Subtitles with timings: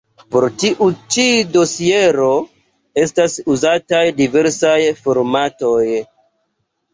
[0.35, 1.25] Por tiu ĉi
[1.57, 2.29] dosiero
[3.03, 5.85] estas uzataj diversaj formatoj.